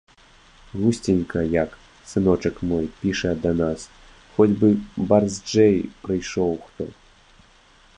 Гусценька 0.83 1.43
як, 1.63 1.75
сыночак 2.11 2.55
мой 2.71 2.89
піша 3.03 3.31
да 3.45 3.51
нас, 3.61 3.87
хоць 4.39 4.57
бы 4.63 4.67
барзджэй 5.13 5.75
прыйшоў 6.07 6.51
хто. 6.69 6.83